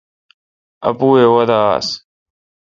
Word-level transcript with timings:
اّپوُاے°وادہ 0.87 1.57
آس۔ 1.75 1.87